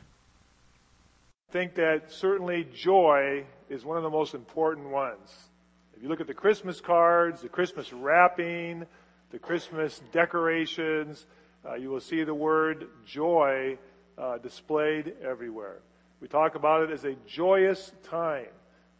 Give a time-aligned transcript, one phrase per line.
[1.49, 5.49] I think that certainly joy is one of the most important ones.
[5.93, 8.85] If you look at the Christmas cards, the Christmas wrapping,
[9.31, 11.25] the Christmas decorations,
[11.67, 13.77] uh, you will see the word joy
[14.17, 15.79] uh, displayed everywhere.
[16.19, 18.47] We talk about it as a joyous time,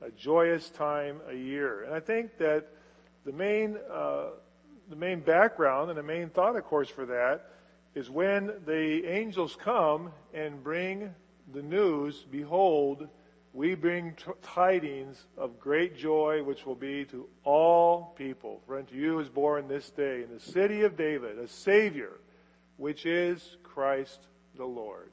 [0.02, 1.84] a joyous time a year.
[1.84, 2.68] And I think that
[3.26, 4.30] the main, uh,
[4.90, 7.52] the main background and the main thought, of course, for that
[7.94, 11.14] is when the angels come and bring
[11.54, 13.08] the news, behold,
[13.54, 18.62] we bring t- tidings of great joy, which will be to all people.
[18.66, 22.14] For unto you is born this day in the city of David a Savior,
[22.82, 24.20] which is Christ
[24.58, 25.12] the Lord.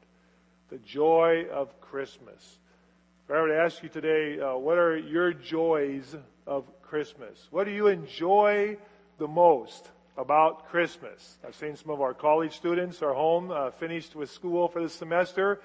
[0.70, 2.58] The joy of Christmas.
[3.26, 7.46] If I were to ask you today, uh, what are your joys of Christmas?
[7.50, 8.78] What do you enjoy
[9.18, 11.36] the most about Christmas?
[11.46, 14.88] I've seen some of our college students are home, uh, finished with school for the
[14.88, 15.60] semester.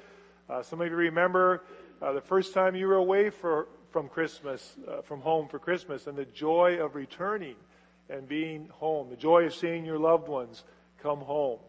[0.49, 1.63] Uh, some of you remember
[2.01, 6.07] uh, the first time you were away for, from Christmas, uh, from home for Christmas,
[6.07, 7.55] and the joy of returning
[8.09, 10.65] and being home, the joy of seeing your loved ones
[11.01, 11.59] come home.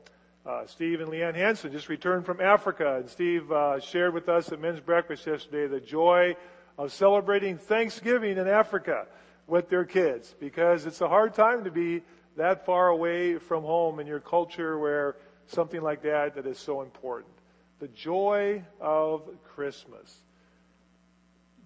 [0.47, 4.53] Uh, Steve and Leanne Hansen just returned from Africa, and Steve uh, shared with us
[4.53, 6.37] at men's breakfast yesterday the joy
[6.77, 9.07] of celebrating Thanksgiving in Africa
[9.47, 12.03] with their kids, because it's a hard time to be
[12.37, 16.83] that far away from home in your culture where something like that that is so
[16.83, 17.33] important.
[17.79, 19.23] The joy of
[19.55, 20.15] Christmas.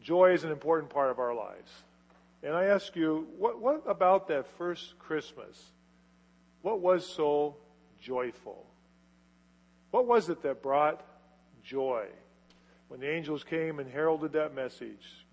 [0.00, 1.70] Joy is an important part of our lives.
[2.44, 5.60] And I ask you, what, what about that first Christmas?
[6.62, 7.56] What was so
[8.00, 8.64] joyful?
[9.90, 11.04] What was it that brought
[11.62, 12.06] joy?
[12.88, 15.26] When the angels came and heralded that message,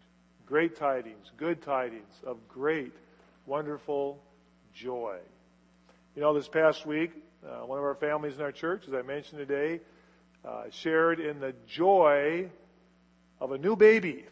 [0.46, 2.94] great tidings, good tidings of great,
[3.46, 4.22] wonderful
[4.74, 5.18] joy.
[6.16, 7.12] You know, this past week,
[7.46, 9.82] uh, one of our families in our church, as I mentioned today,
[10.44, 12.50] uh, shared in the joy
[13.40, 14.26] of a new baby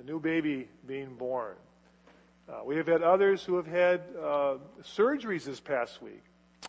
[0.00, 1.54] a new baby being born.
[2.48, 6.22] Uh, we have had others who have had uh, surgeries this past week,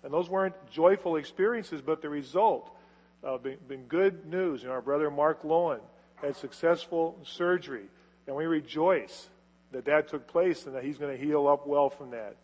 [0.03, 2.75] and those weren't joyful experiences, but the result
[3.23, 4.61] uh, been, good news.
[4.61, 5.79] You know, our brother Mark Lowen
[6.15, 7.85] had successful surgery,
[8.27, 9.27] and we rejoice
[9.71, 12.35] that that took place and that he's going to heal up well from that.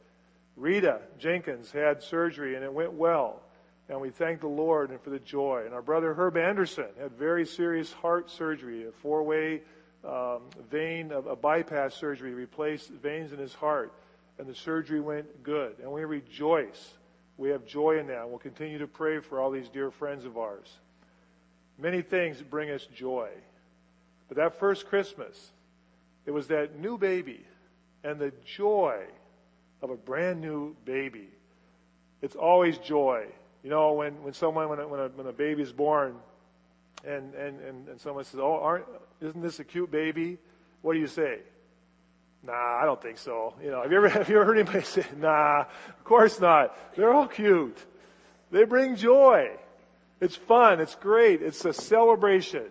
[0.56, 3.42] Rita Jenkins had surgery and it went well,
[3.90, 5.64] and we thank the Lord and for the joy.
[5.66, 9.62] And our brother Herb Anderson had very serious heart surgery, a four-way
[10.04, 10.42] um,
[10.72, 13.94] vein of a bypass surgery, replaced veins in his heart,
[14.40, 15.76] and the surgery went good.
[15.82, 16.94] And we rejoice.
[17.38, 18.28] We have joy in that.
[18.28, 20.68] We'll continue to pray for all these dear friends of ours.
[21.78, 23.30] Many things bring us joy.
[24.28, 25.52] But that first Christmas,
[26.26, 27.46] it was that new baby
[28.04, 29.04] and the joy
[29.82, 31.30] of a brand new baby.
[32.22, 33.28] It's always joy.
[33.64, 36.16] You know, when, when someone, when a, when a, when a baby is born,
[37.06, 38.86] and, and, and, and someone says, oh, aren't,
[39.22, 40.40] isn't this a cute baby?
[40.82, 41.40] What do you say?
[42.44, 43.54] Nah, I don't think so.
[43.64, 46.78] You know, have you ever, have you ever heard anybody say, nah, of course not.
[46.96, 47.78] They're all cute.
[48.52, 49.52] They bring joy.
[50.22, 50.80] It's fun.
[50.80, 51.42] It's great.
[51.42, 52.66] It's a celebration.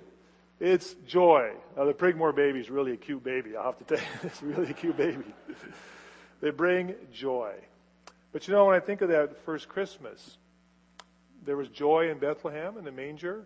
[0.58, 1.52] It's joy.
[1.76, 3.56] Now, the Prigmore baby is really a cute baby.
[3.56, 5.24] I'll have to tell you, it's really a cute baby.
[6.40, 7.52] they bring joy.
[8.32, 10.38] But you know, when I think of that first Christmas,
[11.44, 13.44] there was joy in Bethlehem in the manger.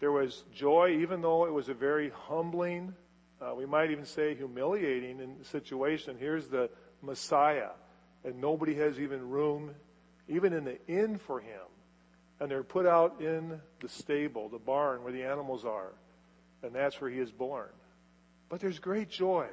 [0.00, 2.94] There was joy, even though it was a very humbling,
[3.44, 6.16] uh, we might even say humiliating in situation.
[6.18, 6.70] Here's the
[7.02, 7.70] Messiah,
[8.24, 9.74] and nobody has even room,
[10.28, 11.60] even in the inn for him.
[12.40, 15.92] And they're put out in the stable, the barn where the animals are.
[16.62, 17.68] And that's where he is born.
[18.48, 19.48] But there's great joy.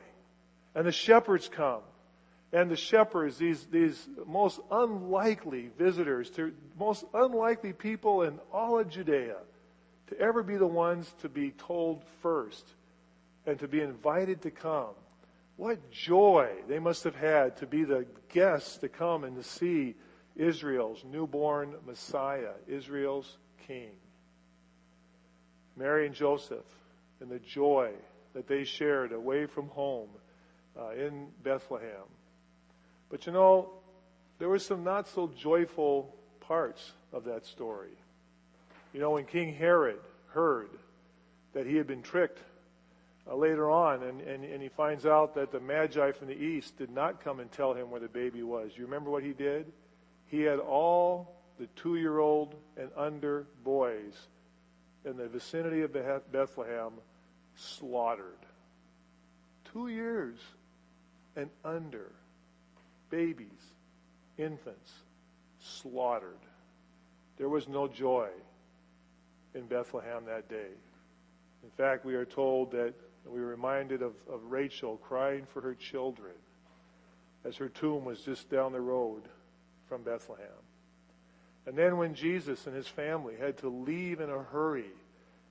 [0.74, 1.82] And the shepherds come.
[2.54, 8.90] And the shepherds, these, these most unlikely visitors to most unlikely people in all of
[8.90, 9.38] Judea,
[10.08, 12.66] to ever be the ones to be told first
[13.46, 14.94] and to be invited to come.
[15.58, 19.96] What joy they must have had to be the guests to come and to see
[20.36, 23.92] Israel's newborn Messiah, Israel's King.
[25.76, 26.66] Mary and Joseph
[27.20, 27.92] and the joy
[28.34, 30.10] that they shared away from home
[30.80, 32.08] uh, in Bethlehem.
[33.10, 33.72] But you know,
[34.40, 37.98] there were some not so joyful parts of that story.
[38.94, 40.70] You know, when King Herod heard
[41.54, 42.40] that he had been tricked
[43.30, 46.78] uh, later on, and, and, and he finds out that the Magi from the east
[46.78, 48.72] did not come and tell him where the baby was.
[48.76, 49.72] You remember what he did?
[50.28, 54.16] He had all the two year old and under boys
[55.06, 55.94] in the vicinity of
[56.32, 56.94] Bethlehem
[57.56, 58.40] slaughtered.
[59.72, 60.38] Two years
[61.36, 62.12] and under
[63.10, 63.48] babies,
[64.38, 64.92] infants,
[65.60, 66.40] slaughtered.
[67.38, 68.30] There was no joy
[69.54, 70.72] in Bethlehem that day.
[71.64, 72.94] In fact, we are told that
[73.26, 76.34] we were reminded of, of Rachel crying for her children
[77.44, 79.24] as her tomb was just down the road
[79.88, 80.48] from Bethlehem.
[81.66, 84.92] And then when Jesus and his family had to leave in a hurry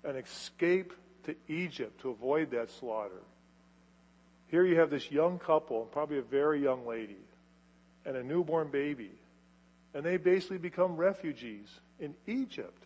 [0.05, 0.93] and escape
[1.25, 3.23] to Egypt to avoid that slaughter,
[4.49, 7.19] here you have this young couple, probably a very young lady,
[8.05, 9.13] and a newborn baby.
[9.95, 11.69] And they basically become refugees
[12.01, 12.83] in Egypt.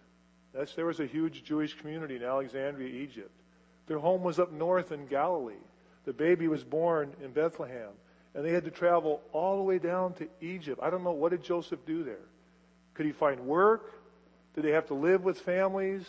[0.52, 3.30] That's, there was a huge Jewish community in Alexandria, Egypt.
[3.86, 5.54] Their home was up north in Galilee.
[6.04, 7.90] The baby was born in Bethlehem.
[8.34, 10.80] And they had to travel all the way down to Egypt.
[10.82, 12.26] I don't know, what did Joseph do there?
[12.94, 13.92] Could he find work?
[14.54, 16.04] Did they have to live with families?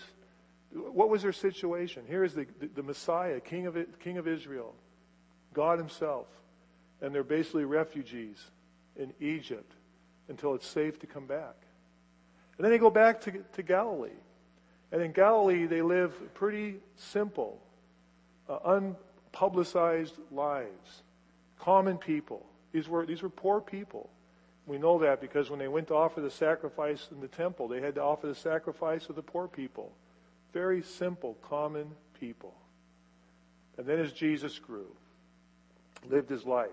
[0.71, 2.03] What was their situation?
[2.07, 4.73] Here is the, the, the Messiah, King of, King of Israel,
[5.53, 6.27] God Himself.
[7.01, 8.43] And they're basically refugees
[8.95, 9.73] in Egypt
[10.27, 11.55] until it's safe to come back.
[12.57, 14.09] And then they go back to, to Galilee.
[14.91, 17.59] And in Galilee, they live pretty simple,
[18.47, 18.59] uh,
[19.33, 21.03] unpublicized lives.
[21.59, 22.45] Common people.
[22.71, 24.09] These were, these were poor people.
[24.67, 27.81] We know that because when they went to offer the sacrifice in the temple, they
[27.81, 29.91] had to offer the sacrifice of the poor people.
[30.53, 32.53] Very simple, common people.
[33.77, 34.87] And then as Jesus grew,
[36.09, 36.69] lived his life,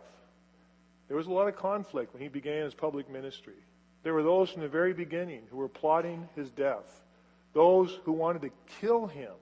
[1.08, 3.60] there was a lot of conflict when he began his public ministry.
[4.02, 7.02] There were those from the very beginning who were plotting his death,
[7.52, 8.50] those who wanted to
[8.80, 9.32] kill him,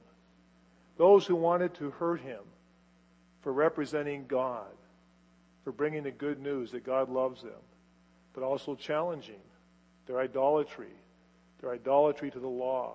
[0.97, 2.41] those who wanted to hurt him
[3.43, 4.67] for representing God,
[5.65, 7.53] for bringing the good news that God loves them,
[8.35, 9.41] but also challenging
[10.07, 10.93] their idolatry,
[11.61, 12.95] their idolatry to the law,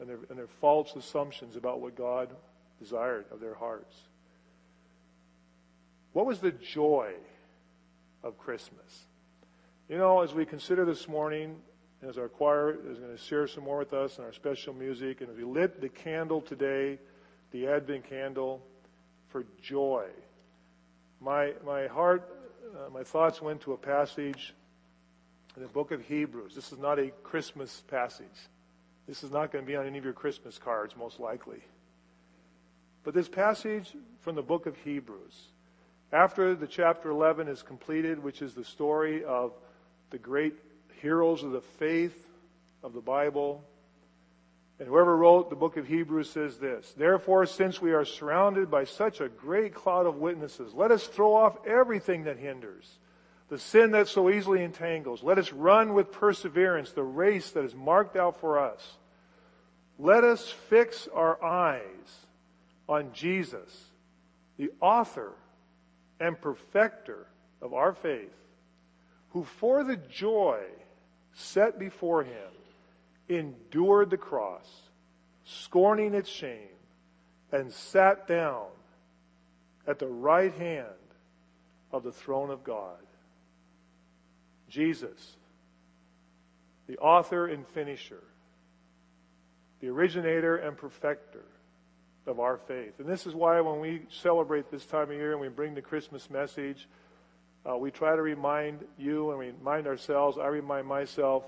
[0.00, 2.30] and their, and their false assumptions about what God
[2.78, 3.94] desired of their hearts.
[6.12, 7.12] What was the joy
[8.22, 9.06] of Christmas?
[9.88, 11.56] You know, as we consider this morning,
[12.06, 15.20] as our choir is going to share some more with us in our special music,
[15.20, 16.98] and as we lit the candle today,
[17.50, 18.62] the Advent candle,
[19.28, 20.06] for joy,
[21.20, 22.28] my, my heart,
[22.76, 24.54] uh, my thoughts went to a passage
[25.56, 26.54] in the book of Hebrews.
[26.54, 28.26] This is not a Christmas passage.
[29.08, 31.62] This is not going to be on any of your Christmas cards, most likely.
[33.02, 35.48] But this passage from the book of Hebrews,
[36.12, 39.52] after the chapter 11 is completed, which is the story of
[40.10, 40.54] the great
[41.00, 42.28] heroes of the faith
[42.82, 43.64] of the Bible.
[44.78, 48.84] And whoever wrote the book of Hebrews says this Therefore, since we are surrounded by
[48.84, 52.98] such a great cloud of witnesses, let us throw off everything that hinders,
[53.48, 55.22] the sin that so easily entangles.
[55.22, 58.96] Let us run with perseverance the race that is marked out for us.
[59.98, 61.82] Let us fix our eyes
[62.88, 63.86] on Jesus,
[64.56, 65.32] the author
[66.20, 67.26] and perfecter
[67.60, 68.32] of our faith
[69.30, 70.60] who for the joy
[71.38, 72.50] set before him
[73.28, 74.68] endured the cross,
[75.44, 76.76] scorning its shame,
[77.52, 78.66] and sat down
[79.86, 80.86] at the right hand
[81.92, 82.98] of the throne of God.
[84.68, 85.36] Jesus,
[86.86, 88.22] the author and finisher,
[89.80, 91.44] the originator and perfecter
[92.26, 92.98] of our faith.
[92.98, 95.82] And this is why when we celebrate this time of year and we bring the
[95.82, 96.88] Christmas message,
[97.68, 101.44] uh, we try to remind you and remind ourselves, I remind myself,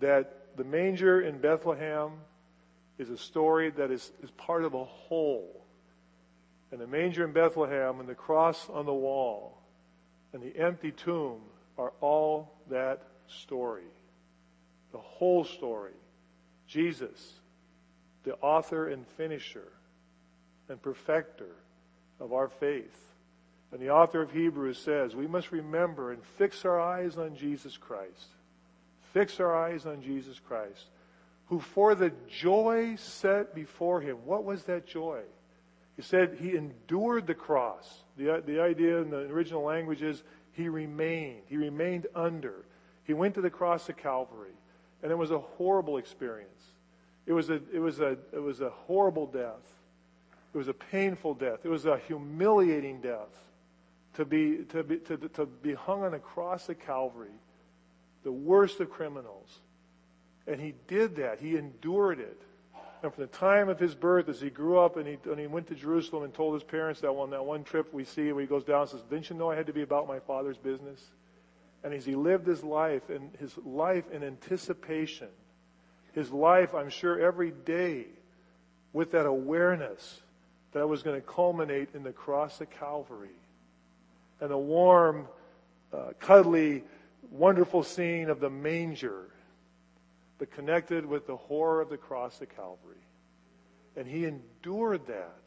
[0.00, 2.12] that the manger in Bethlehem
[2.98, 5.64] is a story that is, is part of a whole.
[6.70, 9.62] And the manger in Bethlehem and the cross on the wall
[10.32, 11.40] and the empty tomb
[11.76, 13.84] are all that story.
[14.92, 15.92] The whole story.
[16.66, 17.34] Jesus,
[18.24, 19.72] the author and finisher
[20.68, 21.54] and perfecter
[22.20, 23.11] of our faith
[23.72, 27.78] and the author of Hebrews says, we must remember and fix our eyes on Jesus
[27.78, 28.28] Christ.
[29.14, 30.86] Fix our eyes on Jesus Christ,
[31.46, 35.20] who for the joy set before him, what was that joy?
[35.96, 38.02] He said he endured the cross.
[38.16, 41.42] The, the idea in the original language is he remained.
[41.48, 42.64] He remained under.
[43.04, 44.52] He went to the cross of Calvary.
[45.02, 46.50] And it was a horrible experience.
[47.26, 49.60] It was a, it was a, it was a horrible death.
[50.54, 51.60] It was a painful death.
[51.64, 53.28] It was a humiliating death
[54.14, 57.34] to be, to be, to, to be hung on a cross at Calvary,
[58.24, 59.60] the worst of criminals.
[60.46, 61.40] And he did that.
[61.40, 62.40] He endured it.
[63.02, 65.46] And from the time of his birth, as he grew up and he, and he
[65.46, 68.42] went to Jerusalem and told his parents that one, that one trip we see where
[68.42, 70.56] he goes down and says, Didn't you know I had to be about my father's
[70.56, 71.00] business?
[71.82, 75.28] And as he lived his life and his life in anticipation,
[76.12, 78.06] his life, I'm sure, every day
[78.92, 80.20] with that awareness
[80.72, 83.30] that it was going to culminate in the cross of Calvary
[84.42, 85.28] and the warm,
[85.92, 86.82] uh, cuddly,
[87.30, 89.30] wonderful scene of the manger,
[90.38, 93.06] but connected with the horror of the cross of Calvary.
[93.96, 95.38] And he endured that.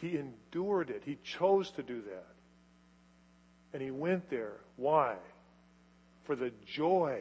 [0.00, 1.02] He endured it.
[1.04, 2.34] He chose to do that.
[3.74, 4.56] And he went there.
[4.76, 5.16] Why?
[6.24, 7.20] For the joy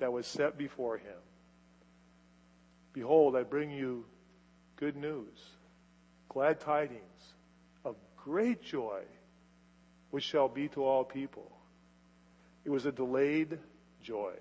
[0.00, 1.20] that was set before him.
[2.92, 4.06] Behold, I bring you
[4.74, 5.38] good news,
[6.28, 7.34] glad tidings
[7.84, 9.02] of great joy,
[10.10, 11.50] which shall be to all people.
[12.64, 13.58] It was a delayed
[14.02, 14.32] joy.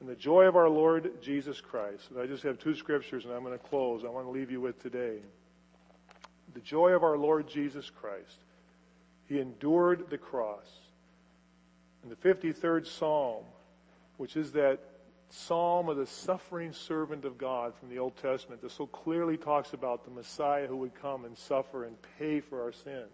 [0.00, 3.32] And the joy of our Lord Jesus Christ, and I just have two scriptures and
[3.32, 5.18] I'm going to close, I want to leave you with today.
[6.54, 8.38] The joy of our Lord Jesus Christ.
[9.28, 10.66] He endured the cross.
[12.02, 13.44] In the 53rd Psalm,
[14.16, 14.80] which is that
[15.30, 19.72] psalm of the suffering servant of God from the Old Testament that so clearly talks
[19.72, 23.04] about the Messiah who would come and suffer and pay for our sin.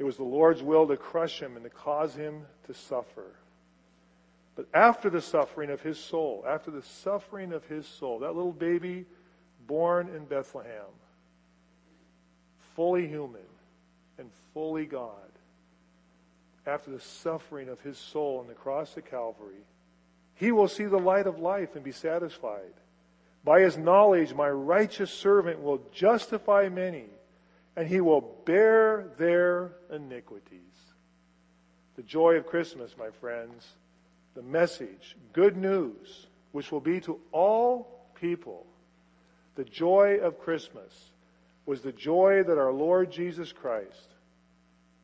[0.00, 3.36] It was the Lord's will to crush him and to cause him to suffer.
[4.56, 8.54] But after the suffering of his soul, after the suffering of his soul, that little
[8.54, 9.04] baby
[9.66, 10.88] born in Bethlehem,
[12.74, 13.42] fully human
[14.16, 15.12] and fully God,
[16.66, 19.66] after the suffering of his soul on the cross of Calvary,
[20.34, 22.72] he will see the light of life and be satisfied.
[23.44, 27.04] By his knowledge, my righteous servant will justify many,
[27.76, 30.60] and he will bear their iniquities.
[31.96, 33.66] The joy of Christmas, my friends,
[34.34, 38.66] the message, good news, which will be to all people.
[39.54, 41.10] The joy of Christmas
[41.66, 44.14] was the joy that our Lord Jesus Christ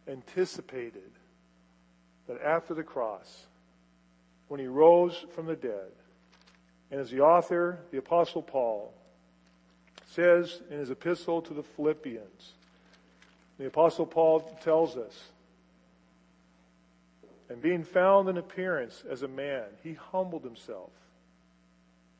[0.08, 1.10] anticipated
[2.26, 3.46] that after the cross,
[4.48, 5.90] when he rose from the dead.
[6.90, 8.94] And as the author, the Apostle Paul,
[10.06, 12.52] says in his epistle to the Philippians,
[13.58, 15.14] the Apostle Paul tells us,
[17.48, 20.90] and being found in appearance as a man, he humbled himself.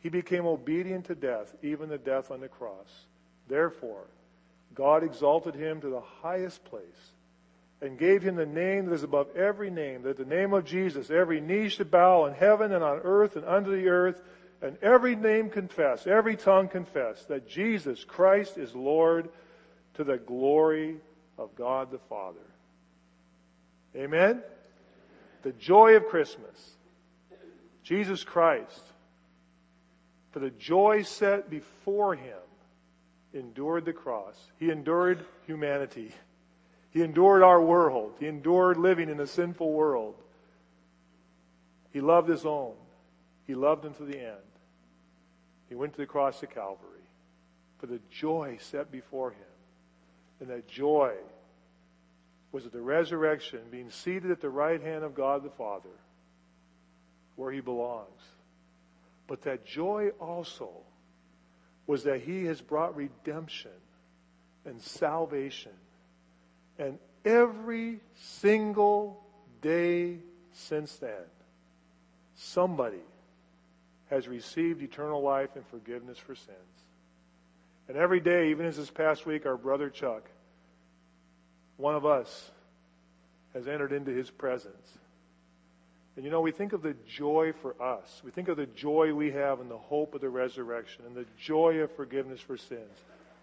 [0.01, 2.89] He became obedient to death, even the death on the cross.
[3.49, 4.05] Therefore,
[4.75, 7.11] God exalted him to the highest place
[7.83, 11.11] and gave him the name that is above every name, that the name of Jesus,
[11.11, 14.23] every knee should bow in heaven and on earth and under the earth,
[14.63, 19.29] and every name confess, every tongue confess that Jesus Christ is Lord
[19.95, 20.97] to the glory
[21.39, 22.39] of God the Father.
[23.95, 24.43] Amen?
[25.43, 26.73] The joy of Christmas.
[27.83, 28.83] Jesus Christ,
[30.33, 32.37] for the joy set before him,
[33.33, 34.35] endured the cross.
[34.59, 36.13] He endured humanity.
[36.91, 38.15] He endured our world.
[38.19, 40.15] He endured living in a sinful world.
[41.93, 42.75] He loved his own.
[43.47, 44.37] He loved them to the end.
[45.69, 46.91] He went to the cross of Calvary
[47.79, 49.56] for the joy set before him.
[50.41, 51.15] And that joy
[52.53, 55.89] was at the resurrection, being seated at the right hand of God the Father,
[57.37, 58.23] where he belongs.
[59.27, 60.71] But that joy also
[61.87, 63.71] was that he has brought redemption
[64.65, 65.73] and salvation
[66.79, 69.23] and every single
[69.63, 70.19] day
[70.53, 71.25] since then,
[72.35, 73.03] somebody
[74.11, 76.86] has received eternal life and forgiveness for sins.
[77.89, 80.29] And every day, even as this past week, our brother Chuck,
[81.77, 82.51] one of us,
[83.55, 84.99] has entered into his presence.
[86.17, 88.23] And you know, we think of the joy for us.
[88.25, 91.27] We think of the joy we have in the hope of the resurrection and the
[91.39, 92.99] joy of forgiveness for sins.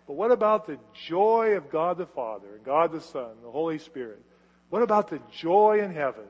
[0.07, 3.77] But what about the joy of God the Father and God the Son, the Holy
[3.77, 4.21] Spirit?
[4.69, 6.25] What about the joy in heaven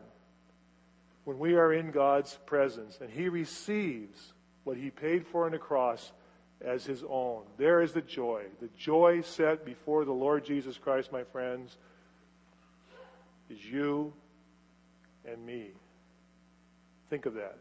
[1.23, 4.33] when we are in God's presence and He receives
[4.65, 6.11] what He paid for on the cross
[6.63, 7.43] as His own?
[7.57, 8.43] There is the joy.
[8.61, 11.77] The joy set before the Lord Jesus Christ, my friends,
[13.49, 14.13] is you
[15.25, 15.67] and me.
[17.09, 17.57] Think of that.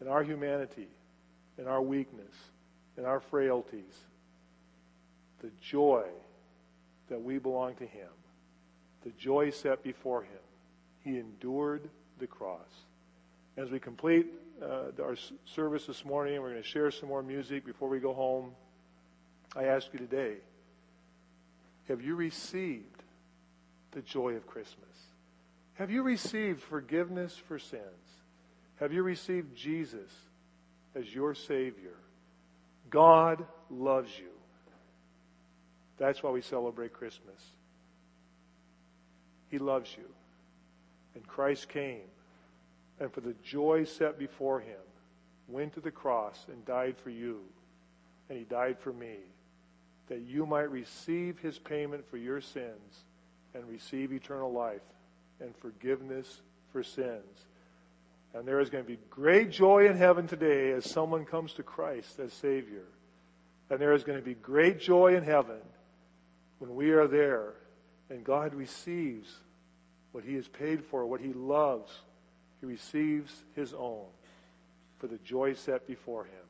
[0.00, 0.88] In our humanity,
[1.58, 2.34] in our weakness,
[2.96, 3.94] in our frailties,
[5.40, 6.04] the joy
[7.08, 8.08] that we belong to Him,
[9.02, 10.40] the joy set before Him.
[11.02, 12.60] He endured the cross.
[13.56, 14.26] As we complete
[14.62, 18.12] uh, our service this morning, we're going to share some more music before we go
[18.12, 18.52] home.
[19.56, 20.34] I ask you today,
[21.88, 23.02] have you received
[23.92, 24.96] the joy of Christmas?
[25.74, 27.82] Have you received forgiveness for sins?
[28.76, 30.10] Have you received Jesus
[30.94, 31.96] as your Savior?
[32.90, 34.30] God loves you.
[35.98, 37.40] That's why we celebrate Christmas.
[39.48, 40.04] He loves you.
[41.14, 42.02] And Christ came,
[43.00, 44.76] and for the joy set before him,
[45.48, 47.40] went to the cross and died for you,
[48.28, 49.16] and he died for me,
[50.08, 53.04] that you might receive his payment for your sins
[53.54, 54.82] and receive eternal life
[55.40, 56.40] and forgiveness
[56.72, 57.46] for sins.
[58.34, 61.62] And there is going to be great joy in heaven today as someone comes to
[61.62, 62.84] Christ as Savior.
[63.70, 65.60] And there is going to be great joy in heaven
[66.58, 67.54] when we are there
[68.10, 69.32] and God receives
[70.12, 71.90] what He has paid for, what He loves.
[72.64, 74.06] He receives His own
[74.98, 76.46] for the joy set before Him.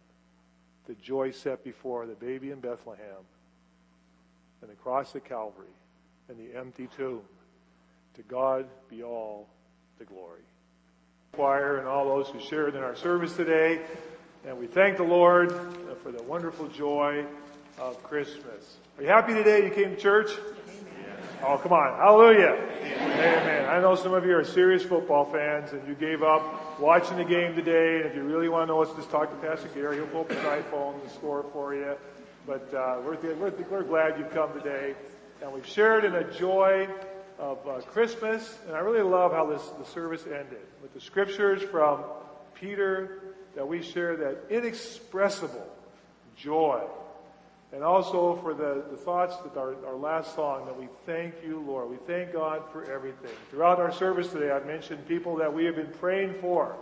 [0.87, 3.25] The joy set before the baby in Bethlehem
[4.63, 5.67] and the cross at Calvary
[6.29, 7.23] and the empty tomb.
[8.15, 9.49] To God be all
[9.99, 10.43] the glory
[11.33, 13.81] choir and all those who shared in our service today.
[14.47, 15.51] And we thank the Lord
[16.05, 17.25] for the wonderful joy
[17.77, 18.77] of Christmas.
[18.97, 20.31] Are you happy today you came to church?
[21.43, 21.99] Oh, come on.
[21.99, 22.57] Hallelujah.
[22.83, 23.43] Amen.
[23.43, 23.69] Amen.
[23.69, 27.25] I know some of you are serious football fans and you gave up watching the
[27.25, 27.97] game today.
[27.97, 29.97] And if you really want to know, let's just talk to Pastor Gary.
[29.97, 31.97] He'll pull up his iPhone and score for you.
[32.47, 34.95] But uh, we're, we're, we're glad you've come today.
[35.43, 36.89] And we've shared in a joy
[37.39, 41.63] of uh, Christmas, and I really love how this the service ended with the scriptures
[41.63, 42.05] from
[42.55, 45.67] Peter that we share that inexpressible
[46.37, 46.83] joy,
[47.75, 51.59] and also for the, the thoughts that our, our last song that we thank you,
[51.59, 51.91] Lord.
[51.91, 53.33] We thank God for everything.
[53.51, 56.77] Throughout our service today, I've mentioned people that we have been praying for,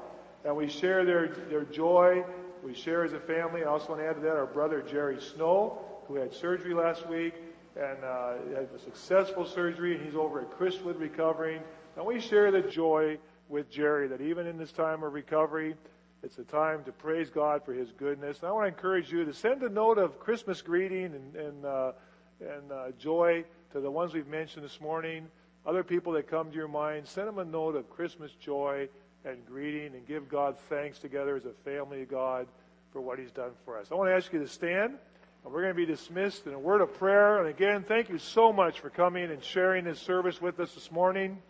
[0.45, 2.23] and we share their their joy.
[2.63, 3.63] We share as a family.
[3.63, 7.09] I also want to add to that our brother Jerry Snow, who had surgery last
[7.09, 7.35] week
[7.75, 11.63] and uh, had a successful surgery, and he's over at Chriswood recovering.
[11.97, 13.19] And we share the joy
[13.49, 15.75] with Jerry that even in this time of recovery,
[16.23, 18.39] it's a time to praise God for His goodness.
[18.41, 21.65] And I want to encourage you to send a note of Christmas greeting and, and,
[21.65, 21.93] uh,
[22.41, 25.27] and uh, joy to the ones we've mentioned this morning.
[25.67, 28.89] Other people that come to your mind, send them a note of Christmas joy
[29.25, 32.47] and greeting and give God thanks together as a family of God
[32.93, 33.89] for what He's done for us.
[33.91, 34.99] I want to ask you to stand.
[35.45, 37.39] And we're going to be dismissed in a word of prayer.
[37.39, 40.93] And again, thank you so much for coming and sharing this service with us this
[40.93, 41.43] morning.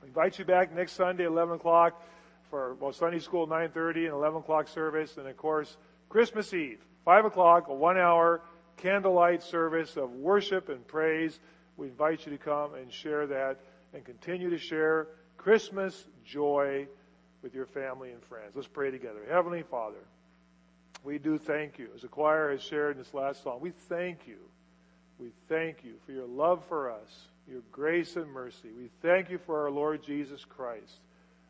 [0.00, 2.00] I invite you back next Sunday, 11 o'clock,
[2.50, 5.16] for well, Sunday school, 9.30 and 11 o'clock service.
[5.16, 5.76] And of course,
[6.08, 8.42] Christmas Eve, 5 o'clock, a one hour
[8.76, 11.38] candlelight service of worship and praise.
[11.76, 13.60] We invite you to come and share that
[13.92, 16.86] and continue to share Christmas joy
[17.42, 18.56] with your family and friends.
[18.56, 19.20] Let's pray together.
[19.28, 19.98] Heavenly Father,
[21.02, 21.88] we do thank you.
[21.94, 24.38] As the choir has shared in this last song, we thank you.
[25.18, 28.70] We thank you for your love for us, your grace and mercy.
[28.76, 31.00] We thank you for our Lord Jesus Christ.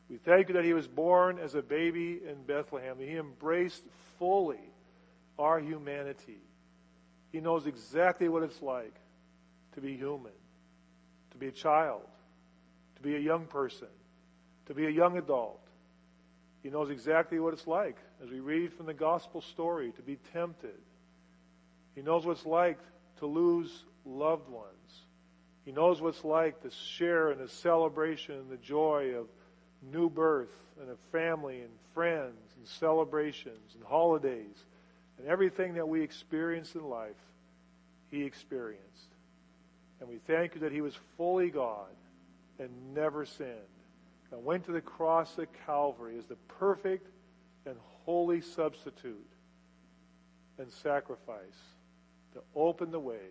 [0.09, 2.99] We thank you that he was born as a baby in Bethlehem.
[2.99, 3.83] He embraced
[4.19, 4.61] fully
[5.39, 6.41] our humanity.
[7.33, 8.95] He knows exactly what it's like
[9.75, 10.33] to be human,
[11.33, 12.03] to be a child,
[12.97, 13.89] to be a young person,
[14.67, 15.65] to be a young adult,
[16.65, 20.17] he knows exactly what it's like, as we read from the gospel story, to be
[20.33, 20.81] tempted.
[21.95, 22.79] He knows what it's like
[23.19, 25.03] to lose loved ones.
[25.67, 29.27] He knows what it's like to share in the celebration and the joy of
[29.93, 34.65] new birth and a family and friends and celebrations and holidays
[35.19, 37.11] and everything that we experience in life,
[38.11, 38.83] he experienced.
[40.01, 41.89] And we thank you that he was fully God
[42.59, 43.51] and never sinned
[44.33, 47.09] and went to the cross at Calvary as the perfect
[47.67, 49.27] and holy substitute
[50.59, 51.61] and sacrifice
[52.35, 53.31] to open the way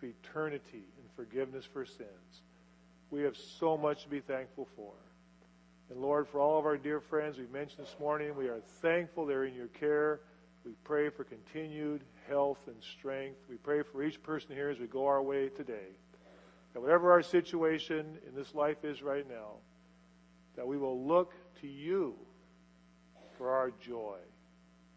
[0.00, 2.42] to eternity and forgiveness for sins.
[3.10, 4.92] We have so much to be thankful for.
[5.90, 9.26] And Lord, for all of our dear friends we've mentioned this morning, we are thankful
[9.26, 10.20] they're in your care.
[10.64, 13.38] We pray for continued health and strength.
[13.48, 15.88] We pray for each person here as we go our way today.
[16.74, 19.54] That whatever our situation in this life is right now,
[20.54, 22.14] that we will look to you
[23.36, 24.18] for our joy.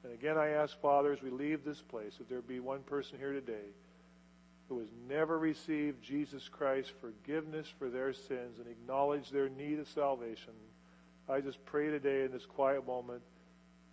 [0.04, 3.18] And again, I ask, Father, as we leave this place, if there be one person
[3.18, 3.72] here today
[4.70, 9.88] who has never received Jesus Christ's forgiveness for their sins and acknowledged their need of
[9.88, 10.54] salvation,
[11.30, 13.22] I just pray today in this quiet moment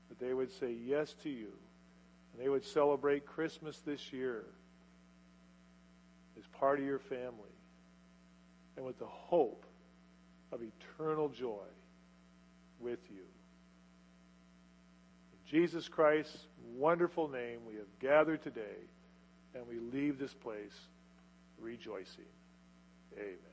[0.08, 1.52] that they would say yes to you.
[2.32, 4.44] And they would celebrate Christmas this year
[6.38, 7.54] as part of your family
[8.76, 9.64] and with the hope
[10.52, 11.68] of eternal joy
[12.80, 13.22] with you.
[15.32, 16.38] In Jesus Christ's
[16.76, 18.88] wonderful name, we have gathered today
[19.54, 20.78] and we leave this place
[21.60, 22.24] rejoicing.
[23.16, 23.49] Amen.